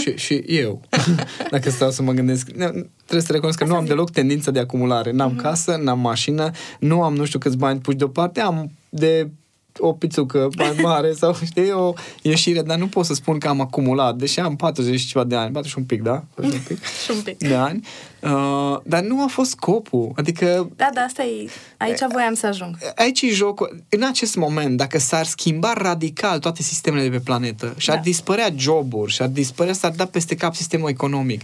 [0.00, 0.80] și, și eu,
[1.50, 3.94] dacă stau să mă gândesc, trebuie să recunosc că Asta nu am zic.
[3.94, 5.10] deloc tendință de acumulare.
[5.10, 5.42] N-am mm-hmm.
[5.42, 9.30] casă, n-am mașină, nu am nu știu câți bani puși deoparte, am de
[9.78, 13.60] o pizzucă mai mare sau, știi, o ieșire, dar nu pot să spun că am
[13.60, 16.24] acumulat, deși am 40 și ceva de ani, 40 un pic, da?
[16.34, 16.84] un pic.
[17.04, 17.38] și un pic.
[17.38, 17.86] De ani.
[18.20, 20.12] Uh, dar nu a fost scopul.
[20.16, 20.70] Adică...
[20.76, 21.50] Da, da, asta e...
[21.76, 22.78] Aici voiam să ajung.
[22.94, 23.84] Aici e jocul.
[23.88, 28.02] În acest moment, dacă s-ar schimba radical toate sistemele de pe planetă și ar da.
[28.02, 31.42] dispărea joburi și ar dispărea, s-ar da peste cap sistemul economic,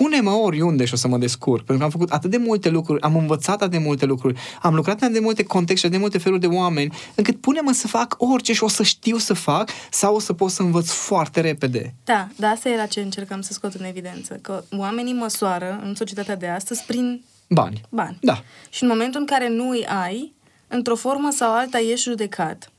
[0.00, 1.64] pune-mă oriunde și o să mă descurc.
[1.64, 4.74] Pentru că am făcut atât de multe lucruri, am învățat atât de multe lucruri, am
[4.74, 8.14] lucrat în atât de multe contexte, de multe feluri de oameni, încât pune-mă să fac
[8.18, 11.94] orice și o să știu să fac sau o să pot să învăț foarte repede.
[12.04, 16.36] Da, da, asta era ce încercam să scot în evidență, că oamenii măsoară în societatea
[16.36, 17.80] de astăzi prin bani.
[17.90, 18.18] Bani.
[18.20, 18.42] Da.
[18.70, 20.32] Și în momentul în care nu îi ai,
[20.68, 22.72] într-o formă sau alta ești judecat.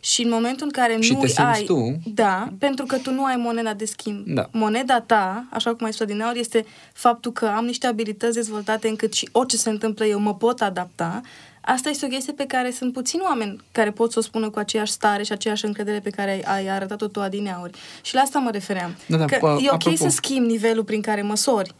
[0.00, 1.64] Și în momentul în care și nu te ai...
[1.64, 1.96] tu.
[2.04, 4.26] Da, pentru că tu nu ai moneda de schimb.
[4.26, 4.48] Da.
[4.52, 8.88] Moneda ta, așa cum ai spus din aur, este faptul că am niște abilități dezvoltate
[8.88, 11.20] încât și orice se întâmplă eu mă pot adapta.
[11.60, 14.58] Asta este o chestie pe care sunt puțini oameni care pot să o spună cu
[14.58, 17.78] aceeași stare și aceeași încredere pe care ai, ai arătat-o tu adineauri.
[18.02, 18.96] Și la asta mă refeream.
[19.06, 19.96] Da, da, că uh, e ok apropo.
[19.96, 21.74] să schimbi nivelul prin care măsori,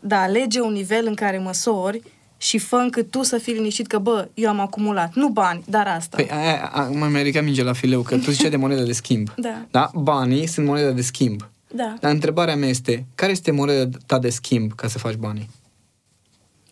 [0.00, 2.02] dar alege un nivel în care măsori
[2.42, 5.86] și fă încât tu să fii liniștit că, bă, eu am acumulat, nu bani, dar
[5.86, 6.16] asta.
[6.16, 9.28] Păi aia, a, mă mi-a minge la fileu, că tu ziceai de monedă de schimb.
[9.36, 9.66] Da.
[9.70, 9.90] da.
[9.94, 11.48] Banii sunt moneda de schimb.
[11.74, 11.94] Da.
[12.00, 15.50] Dar întrebarea mea este, care este moneda ta de schimb ca să faci banii?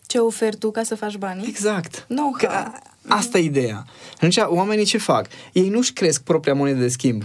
[0.05, 1.47] Ce oferi tu ca să faci banii?
[1.47, 2.05] Exact.
[2.07, 2.31] Know-how.
[2.37, 3.85] Că a- asta e ideea.
[4.13, 5.27] Atunci, oamenii ce fac?
[5.53, 7.23] Ei nu-și cresc propria monedă de schimb.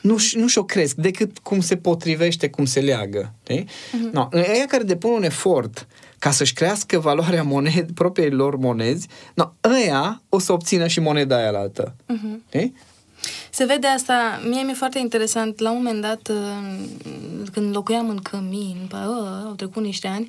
[0.00, 3.32] Nu-și, nu-și o cresc decât cum se potrivește, cum se leagă.
[3.42, 3.64] Știi?
[3.64, 4.12] Uh-huh.
[4.12, 5.86] No, ăia care depun un efort
[6.24, 11.36] ca să-și crească valoarea moned, propriei lor monezi, no, ăia o să obțină și moneda
[11.36, 11.94] aia la altă.
[12.12, 12.48] Uh-huh.
[12.48, 12.74] Știi?
[13.50, 18.18] Se vede asta, mie mi-e foarte interesant, la un moment dat, uh, când locuiam în
[18.18, 20.26] Cămin, bă, uh, au trecut niște ani,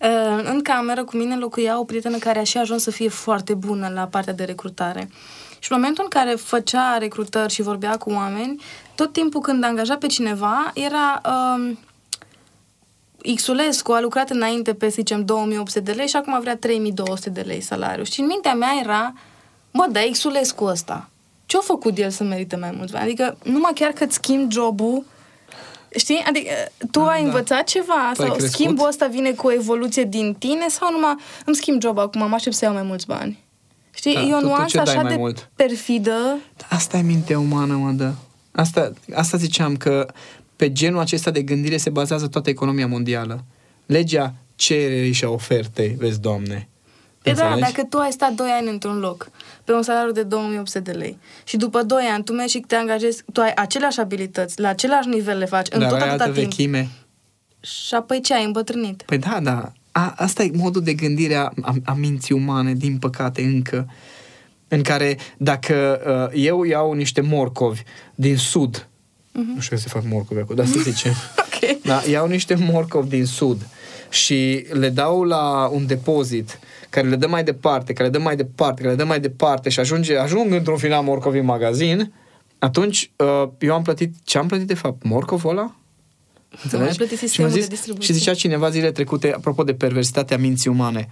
[0.00, 3.54] uh, în cameră cu mine locuia o prietenă care a și ajuns să fie foarte
[3.54, 5.10] bună la partea de recrutare.
[5.58, 8.62] Și în momentul în care făcea recrutări și vorbea cu oameni,
[8.94, 11.20] tot timpul când angaja pe cineva, era...
[11.24, 11.78] Um,
[13.34, 17.40] Xulescu a lucrat înainte pe, să zicem, 2800 de lei și acum vrea 3200 de
[17.40, 18.04] lei salariu.
[18.04, 19.12] Și în mintea mea era,
[19.72, 21.08] bă, da, Xulescu ăsta.
[21.46, 23.04] Ce-a făcut el să merite mai mulți bani?
[23.04, 25.04] Adică numai chiar că-ți schimbi jobul,
[25.96, 26.22] știi?
[26.28, 26.50] Adică
[26.90, 27.26] tu ai Da.
[27.26, 28.50] învățat ceva Tu ai sau crescut?
[28.60, 32.34] schimbul ăsta vine cu o evoluție din tine sau numai îmi schimb job acum, mă
[32.34, 33.38] aștept să iau mai mulți bani?
[33.94, 34.14] Știi?
[34.14, 35.50] Da, e o tu- tu nuanță ce dai așa mai de mult?
[35.54, 36.38] perfidă.
[36.70, 38.12] Asta e mintea umană, mă, da.
[38.52, 40.06] Asta, asta ziceam, că
[40.58, 43.44] pe genul acesta de gândire se bazează toată economia mondială.
[43.86, 46.68] Legea cererii și a ofertei, vezi, Doamne.
[47.22, 47.72] Pe da, Înțelegi?
[47.72, 49.30] dacă tu ai stat 2 ani într-un loc
[49.64, 52.74] pe un salariu de 2800 de lei și după 2 ani tu mergi și te
[52.74, 56.24] angajezi, tu ai aceleași abilități, la același nivel le faci, în Dar tot ai atâta
[56.24, 56.54] altă timp.
[56.54, 56.88] vechime.
[57.60, 59.02] Și apoi ce ai îmbătrânit?
[59.02, 59.72] Păi da, da.
[59.92, 63.88] A, asta e modul de gândire a, a, a minții umane, din păcate, încă.
[64.68, 66.00] În care dacă
[66.32, 67.82] uh, eu iau niște morcovi
[68.14, 68.87] din sud,
[69.54, 71.12] nu știu că se fac morcovi acolo, dar să zicem.
[71.62, 71.82] Ok.
[71.82, 73.66] Da, iau niște morcovi din sud
[74.10, 78.36] și le dau la un depozit care le dă mai departe, care le dă mai
[78.36, 82.12] departe, care le dă mai departe și ajunge, ajung într-un final morcovi în magazin,
[82.58, 85.02] atunci uh, eu am plătit, ce am plătit de fapt?
[85.02, 85.74] Morcovul ăla?
[86.72, 88.14] ai plătit și, sistemul mi-a de zis, distribuție.
[88.14, 91.10] și zicea cineva zile trecute, apropo de perversitatea minții umane,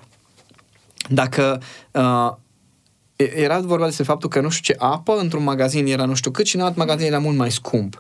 [1.09, 1.63] dacă
[1.93, 2.37] uh, e-
[3.17, 6.47] era vorba despre faptul că nu știu ce apă într-un magazin era nu știu cât
[6.47, 7.99] și în alt magazin era mult mai scump.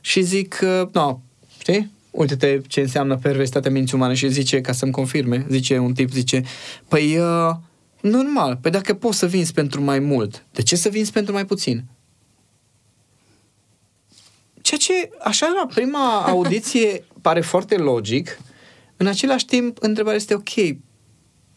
[0.00, 1.20] Și zic că, no,
[1.58, 1.90] știi?
[2.10, 6.42] Uite-te ce înseamnă perversitatea minții umane și zice, ca să-mi confirme, zice un tip, zice,
[6.88, 7.54] păi, uh,
[8.00, 11.44] normal, păi dacă poți să vinzi pentru mai mult, de ce să vinzi pentru mai
[11.44, 11.84] puțin?
[14.62, 18.38] Ceea ce, așa, la prima audiție pare foarte logic,
[18.96, 20.76] în același timp, întrebarea este, ok,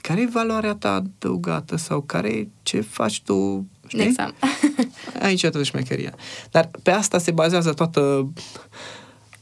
[0.01, 3.65] care e valoarea ta adăugată sau care ce faci tu?
[3.87, 4.03] Știi?
[4.03, 4.33] Exact.
[5.21, 6.13] Aici e toată șmecheria.
[6.51, 8.31] Dar pe asta se bazează toată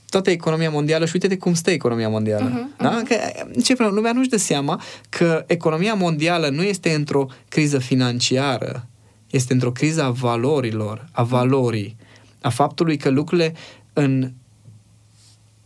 [0.09, 2.49] toată economia mondială și uite-te cum stă economia mondială.
[2.49, 3.01] Mhm, Da?
[3.07, 3.15] Că,
[3.63, 8.87] ce vreau, lumea nu-și dă seama că economia mondială nu este într-o criză financiară,
[9.29, 11.95] este într-o criză a valorilor, a valorii,
[12.41, 13.53] a faptului că lucrurile
[13.93, 14.31] în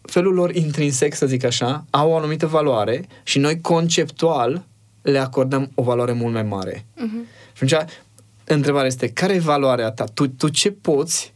[0.01, 4.65] felul lor intrinsec, să zic așa, au o anumită valoare și noi conceptual
[5.03, 6.85] le acordăm o valoare mult mai mare.
[6.95, 7.25] Mhm.
[7.53, 7.91] Și atunci,
[8.43, 10.03] întrebarea este, care e valoarea ta?
[10.03, 11.33] Tu, tu ce poți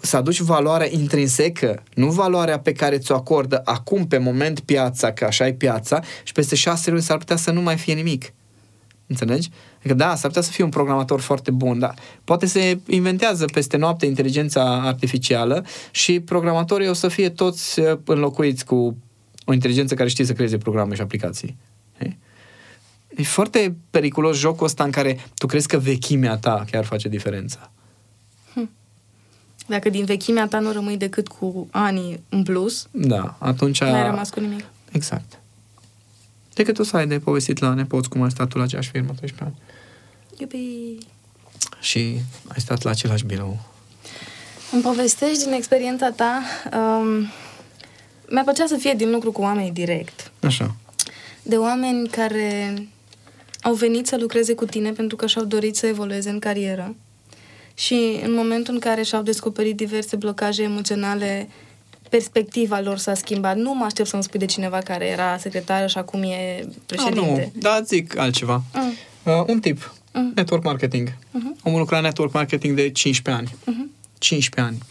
[0.00, 5.24] să aduci valoarea intrinsecă, nu valoarea pe care ți-o acordă acum, pe moment, piața, că
[5.24, 8.32] așa e piața, și peste șase luni s-ar putea să nu mai fie nimic.
[9.06, 9.50] Înțelegi?
[9.78, 13.76] Adică da, s-ar putea să fie un programator foarte bun, dar poate se inventează peste
[13.76, 18.96] noapte inteligența artificială și programatorii o să fie toți uh, înlocuiți cu
[19.44, 21.56] o inteligență care știe să creeze programe și aplicații.
[23.14, 23.24] Știi?
[23.24, 27.70] E foarte periculos jocul ăsta în care tu crezi că vechimea ta chiar face diferența.
[29.66, 33.80] Dacă din vechimea ta nu rămâi decât cu ani în plus, Da, atunci...
[33.80, 34.64] n-ai rămas cu nimic.
[34.92, 35.38] Exact.
[36.54, 39.12] Decât tu să ai de povestit la nepoți cum ai stat tu la aceeași firmă
[39.16, 39.54] 13 ani.
[40.38, 40.98] Iubi!
[41.80, 41.98] Și
[42.48, 43.58] ai stat la același birou.
[44.72, 46.42] Îmi povestești din experiența ta.
[46.72, 47.28] Um,
[48.28, 50.32] mi-ar plăcea să fie din lucru cu oameni direct.
[50.42, 50.74] Așa.
[51.42, 52.74] De oameni care
[53.64, 56.94] au venit să lucreze cu tine pentru că și-au dorit să evolueze în carieră.
[57.74, 61.48] Și în momentul în care și-au descoperit diverse blocaje emoționale,
[62.08, 63.56] perspectiva lor s-a schimbat.
[63.56, 67.20] Nu mă aștept să-mi spui de cineva care era secretară și acum e președinte.
[67.20, 68.62] Ah, nu, da, zic altceva.
[68.74, 68.92] Mm.
[69.22, 69.94] Uh, un tip.
[70.12, 70.32] Mm.
[70.34, 71.16] Network marketing.
[71.30, 71.56] Mhm.
[71.62, 73.58] Omul lucra în network marketing de 15 ani.
[73.64, 73.90] Mhm.
[74.18, 74.82] 15 ani.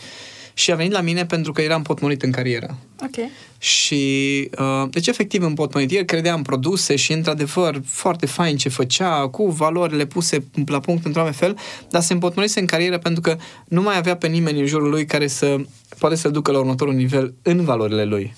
[0.53, 2.77] Și a venit la mine pentru că eram potmolit în carieră.
[3.03, 3.29] Ok.
[3.57, 5.91] Și, uh, deci, efectiv, în potmolit.
[5.91, 11.05] El credea în produse și, într-adevăr, foarte fain ce făcea, cu valorile puse la punct
[11.05, 11.57] într-un anumit fel,
[11.89, 13.37] dar se împotmolise în carieră pentru că
[13.67, 15.55] nu mai avea pe nimeni în jurul lui care să
[15.97, 18.35] poate să ducă la următorul nivel în valorile lui.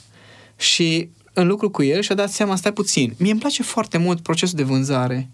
[0.58, 4.20] Și în lucru cu el și-a dat seama, stai puțin, mie îmi place foarte mult
[4.20, 5.30] procesul de vânzare,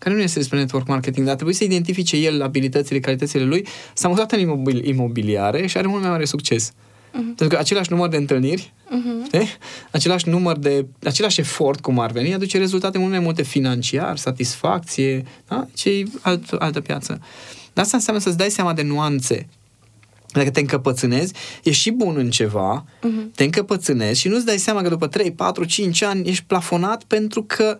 [0.00, 4.08] care nu este despre network marketing, dar trebuie să identifice el abilitățile, calitățile lui, s-a
[4.08, 6.72] mutat în imobil- imobiliare și are mult mai mare succes.
[7.10, 9.28] Pentru că același număr de întâlniri, Mhm.
[9.30, 9.48] eh?
[9.90, 15.24] același număr de, același efort, cum ar veni, aduce rezultate mult mai multe financiar, satisfacție,
[15.48, 15.66] da?
[15.74, 17.20] ce alt, altă piață.
[17.72, 19.48] Dar asta înseamnă să-ți dai seama de nuanțe.
[20.32, 21.32] Dacă te încăpățânezi,
[21.62, 23.30] ești și bun în ceva, Mhm.
[23.34, 27.42] te încăpățânezi și nu-ți dai seama că după 3, 4, 5 ani ești plafonat pentru
[27.42, 27.78] că,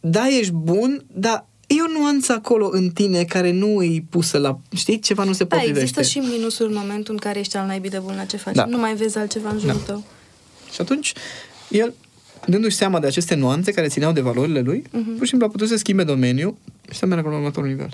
[0.00, 4.58] da, ești bun, dar e o nuanță acolo în tine care nu e pusă la...
[4.76, 4.98] Știi?
[5.00, 5.80] Ceva nu se Da, potrivește.
[6.00, 8.54] există și minusul în momentul în care ești al naibii de bun la ce faci.
[8.54, 8.64] Da.
[8.64, 10.04] Nu mai vezi altceva în jurul tău.
[10.72, 11.12] Și atunci,
[11.68, 11.94] el,
[12.46, 15.12] dându-și seama de aceste nuanțe care țineau de valorile lui, Mhm.
[15.16, 16.56] pur și simplu a putut să schimbe domeniul
[16.92, 17.88] și să meargă la următorul nivel.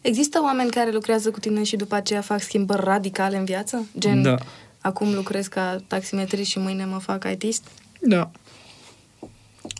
[0.00, 3.86] Există oameni care lucrează cu tine și după aceea fac schimbări radicale în viață?
[3.98, 4.34] Gen, Da.
[4.80, 7.62] acum lucrez ca taximetrist și mâine mă fac ITist?
[8.00, 8.30] Da.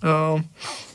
[0.02, 0.34] Uh,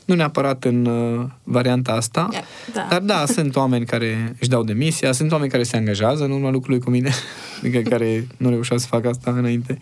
[0.04, 2.28] nu neapărat în uh, varianta asta,
[2.72, 2.86] Da.
[2.90, 6.50] dar da, sunt oameni care își dau demisia, sunt oameni care se angajează în urma
[6.50, 7.10] lucrului cu mine,
[7.58, 9.78] adică care nu reușeau să facă asta înainte.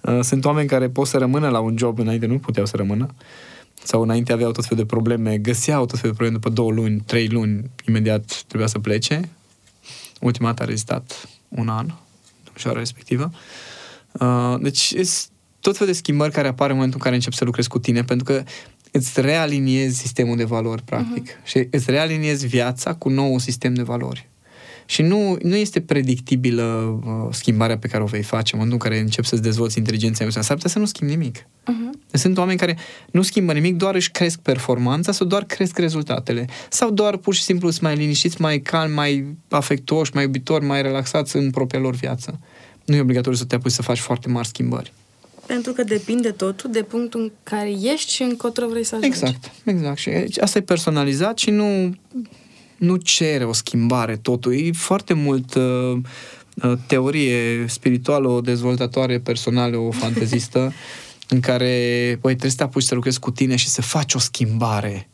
[0.00, 3.14] Uh, sunt oameni care pot să rămână la un job, înainte nu puteau să rămână.
[3.82, 7.00] Sau înainte aveau tot felul de probleme, găseau tot felul de probleme după două luni,
[7.06, 9.28] trei luni, imediat trebuia să plece.
[10.20, 11.86] Ultima dată a rezistat un an,
[12.44, 13.30] domnișoara respectivă.
[14.12, 17.44] Uh, deci sunt tot felul de schimbări care apar în momentul în care începi să
[17.44, 18.42] lucrezi cu tine, pentru că
[18.96, 21.30] îți realiniezi sistemul de valori, practic.
[21.30, 21.44] Uh-huh.
[21.44, 24.28] Și îți realiniezi viața cu nou sistem de valori.
[24.86, 28.90] Și nu, nu este predictibilă uh, schimbarea pe care o vei face în momentul în
[28.90, 30.48] care începi să-ți dezvolți inteligența emoțională.
[30.48, 31.38] S-ar putea să nu schimbi nimic.
[31.38, 32.10] Uh-huh.
[32.12, 32.76] Sunt oameni care
[33.10, 36.46] nu schimbă nimic, doar își cresc performanța sau doar cresc rezultatele.
[36.68, 40.82] Sau doar pur și simplu sunt mai liniștiți, mai calmi, mai afectuoși, mai iubitori, mai
[40.82, 42.40] relaxați în propria lor viață.
[42.84, 44.92] Nu e obligatoriu să te apuci să faci foarte mari schimbări.
[45.46, 49.18] Pentru că depinde totul de punctul în care ești și încotro vrei să ajungi.
[49.18, 49.98] Exact, exact.
[49.98, 51.94] Și aici- asta e personalizat și nu,
[52.76, 54.54] nu cere o schimbare totul.
[54.54, 55.98] E foarte mult uh,
[56.62, 60.72] uh, teorie spirituală, o dezvoltatoare personală, o fantezistă,
[61.28, 61.68] în care
[62.20, 65.08] băi, trebuie să te apuci să lucrezi cu tine și să faci o schimbare.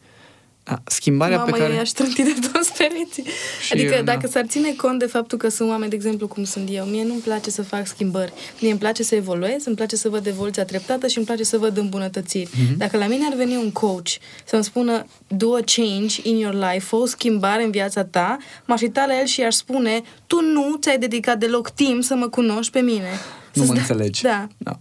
[0.65, 1.71] Da, schimbarea Mamă, pe care...
[1.71, 3.25] eu i-aș trânti de toți pereții.
[3.67, 4.13] Și adică eu, da.
[4.13, 7.05] dacă s-ar ține cont de faptul că sunt oameni, de exemplu, cum sunt eu, mie
[7.05, 8.33] nu-mi place să fac schimbări.
[8.61, 11.59] Mie îmi place să evoluez, îmi place să văd evoluția treptată și îmi place să
[11.59, 12.51] văd îmbunătățiri.
[12.53, 12.77] Mhm.
[12.79, 14.09] Dacă la mine ar veni un coach
[14.45, 18.81] să-mi spună do a change in your life, fă o schimbare în viața ta, m-aș
[18.81, 22.73] uita la el și i-aș spune tu nu ți-ai dedicat deloc timp să mă cunoști
[22.73, 23.09] pe mine.
[23.55, 24.23] Nu Să-ți mă da- înțelegi.
[24.23, 24.47] Da.
[24.59, 24.71] da.
[24.71, 24.79] Îți-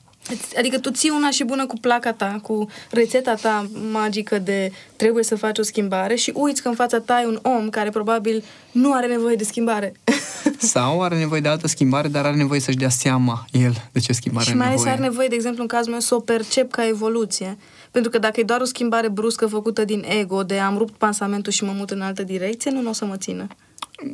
[0.58, 5.24] Adică tu ții una și bună cu placa ta, cu rețeta ta magică de trebuie
[5.24, 8.44] să faci o schimbare și uiți că în fața ta e un om care probabil
[8.72, 9.94] nu are nevoie de schimbare.
[10.74, 14.14] Sau are nevoie de altă schimbare, dar are nevoie să-și dea seama el de ce
[14.14, 14.98] schimbare și are mai ales nevoie.
[14.98, 17.58] are nevoie, de exemplu, în cazul meu, să o percep ca evoluție.
[17.92, 21.52] Pentru că dacă e doar o schimbare bruscă făcută din ego, de am rupt pansamentul
[21.52, 23.48] și mă mut în altă direcție, nu, nu o să mă țină.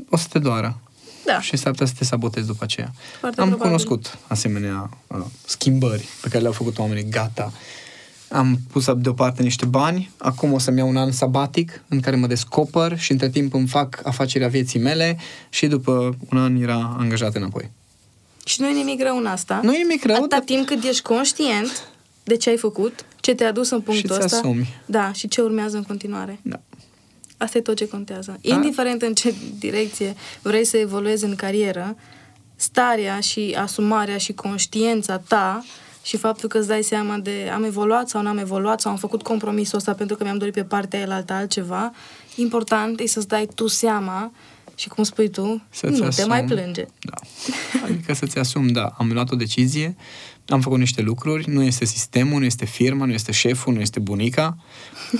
[0.09, 0.81] O să te doară.
[1.27, 1.41] Da.
[1.41, 2.91] Și s-ar putea să te sabotezi după aceea.
[3.19, 3.71] Foarte Am probabil.
[3.71, 7.09] cunoscut asemenea uh, schimbări pe care le-au făcut oamenii.
[7.09, 7.51] Gata.
[8.29, 12.27] Am pus deoparte niște bani, acum o să-mi iau un an sabatic în care mă
[12.27, 15.17] descoper și între timp îmi fac afacerea vieții mele
[15.49, 17.71] și după un an era angajat înapoi.
[18.45, 19.59] Și nu e nimic rău în asta.
[19.63, 21.87] Nu e nimic rău, Atâta dar timp cât ești conștient
[22.23, 24.37] de ce ai făcut, ce te-a dus în punctul ți ăsta.
[24.37, 24.73] asumi.
[24.85, 26.39] Da, și ce urmează în continuare.
[26.41, 26.59] da.
[27.37, 28.37] Asta e tot ce contează.
[28.41, 31.95] Indiferent în ce direcție vrei să evoluezi în carieră,
[32.55, 35.63] starea și asumarea și conștiența ta
[36.03, 39.21] și faptul că îți dai seama de am evoluat sau n-am evoluat sau am făcut
[39.23, 41.91] compromisul ăsta pentru că mi-am dorit pe partea aia altă altceva,
[42.35, 44.31] important e să-ți dai tu seama
[44.75, 46.27] și cum spui tu, Să-ți nu te asumi.
[46.27, 46.85] mai plânge.
[46.99, 47.17] Da.
[47.83, 49.95] Adică să-ți asumi, da, am luat o decizie,
[50.47, 53.99] am făcut niște lucruri, nu este sistemul, nu este firma, nu este șeful, nu este
[53.99, 54.57] bunica.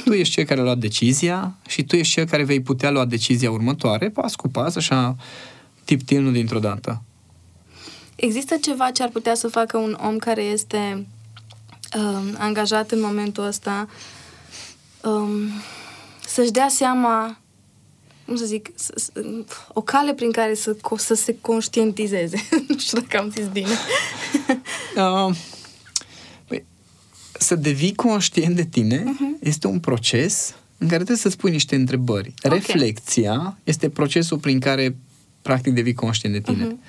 [0.06, 3.06] Tu ești cel care a luat decizia și tu ești cel care vei putea lua
[3.06, 5.16] decizia următoare, pas cu pas, așa,
[5.84, 7.02] tip nu dintr-o dată.
[8.16, 11.08] Există ceva ce ar putea să facă un om care este
[11.98, 13.88] um, angajat în momentul ăsta
[15.02, 15.50] um,
[16.28, 17.38] să-și dea seama,
[18.26, 19.12] cum să zic, să, să,
[19.74, 22.48] o cale prin care să, co- să se conștientizeze.
[22.68, 23.78] nu știu dacă am zis bine.
[24.98, 25.36] Uh,
[26.48, 26.66] păi,
[27.40, 29.38] să devii conștient de tine Mhm.
[29.40, 32.34] este un proces în care trebuie să-ți pui niște întrebări.
[32.44, 32.54] Ok.
[32.54, 34.96] Reflecția este procesul prin care
[35.42, 36.64] practic devii conștient de tine.
[36.64, 36.80] Mhm.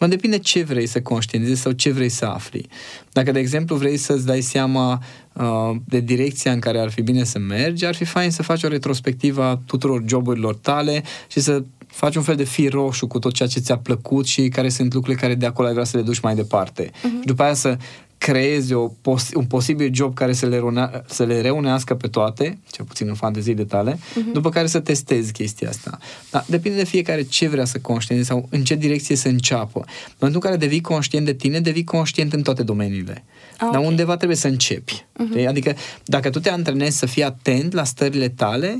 [0.00, 2.66] Mă depinde ce vrei să conștientizezi sau ce vrei să afli.
[3.12, 5.02] Dacă, de exemplu, vrei să-ți dai seama
[5.32, 8.62] uh, de direcția în care ar fi bine să mergi, ar fi fain să faci
[8.62, 11.62] o retrospectivă a tuturor joburilor tale și să
[11.98, 14.94] faci un fel de fir roșu cu tot ceea ce ți-a plăcut și care sunt
[14.94, 16.90] lucrurile care de acolo ai vrea să le duci mai departe.
[17.02, 17.18] Mhm.
[17.20, 17.76] Și după aia să
[18.18, 22.58] creezi o pos- un posibil job care să le, reune- să le reunească pe toate,
[22.70, 24.32] cel puțin în fanteziile tale, uh-huh.
[24.32, 25.98] după care să testezi chestia asta.
[26.30, 29.78] Dar depinde de fiecare ce vrea să conștiente sau în ce direcție să înceapă.
[29.86, 33.24] În momentul în care devii conștient de tine, devii conștient în toate domeniile.
[33.52, 33.86] Ah, Dar okay.
[33.86, 35.04] undeva trebuie să începi.
[35.14, 35.46] Uh-huh.
[35.48, 35.74] Adică
[36.04, 38.76] dacă tu te antrenezi să fii atent la stările tale,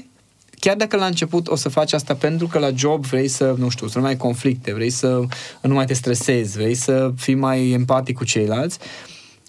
[0.60, 3.68] chiar dacă la început o să faci asta pentru că la job vrei să, nu
[3.68, 5.20] știu, să nu mai ai conflicte, vrei să
[5.62, 8.78] nu mai te stresezi, vrei să fii mai empatic cu ceilalți,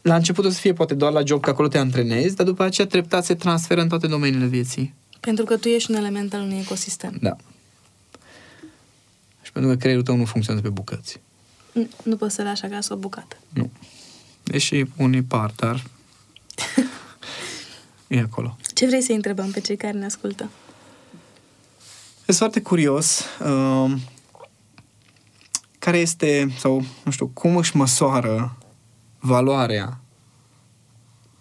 [0.02, 2.64] la început o să fie poate doar la job, că acolo te antrenezi, dar după
[2.64, 4.94] aceea treptat se transferă în toate domeniile vieții.
[5.20, 7.18] Pentru că tu ești un element al unui ecosistem.
[7.22, 7.36] Da.
[9.42, 11.20] Și pentru că creierul tău nu funcționează pe bucăți.
[11.72, 13.38] Nu, nu poți să lași acasă o bucată.
[13.50, 13.72] Nu.
[14.44, 15.84] Deși unii par, dar
[18.08, 18.58] e acolo.
[18.74, 20.50] Ce vrei să întrebăm pe cei care ne ascultă?
[22.30, 23.92] Sunt foarte curios uh,
[25.80, 28.58] care este, sau nu știu, cum își măsoară
[29.20, 30.00] valoarea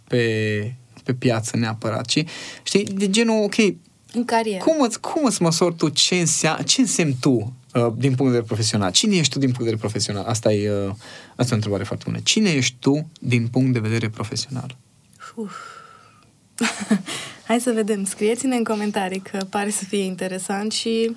[0.04, 0.74] pe,
[1.04, 2.08] pe piață neapărat.
[2.08, 2.26] Și,
[2.62, 3.54] știi, de genul, ok,
[4.12, 4.64] în carieră.
[4.64, 8.24] Cum îți, cum îți măsori tu ce, însea, ce însemni tu uh, din punct de
[8.24, 8.90] vedere profesional?
[8.90, 10.24] Cine ești tu din punct de vedere profesional?
[10.24, 10.94] Asta e, uh,
[11.36, 12.20] asta e o întrebare foarte bună.
[12.22, 14.76] Cine ești tu din punct de vedere profesional?
[15.34, 15.52] Uf.
[17.48, 18.04] Hai să vedem.
[18.04, 21.16] Scrieți-ne în comentarii că pare să fie interesant și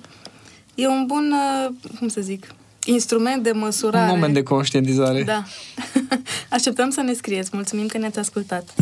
[0.74, 2.46] e un bun, uh, cum să zic,
[2.84, 4.10] instrument de măsurare.
[4.10, 5.22] Un moment de conștientizare.
[5.22, 5.44] Da.
[6.56, 7.50] Așteptăm să ne scrieți.
[7.52, 8.74] Mulțumim că ne-ați ascultat.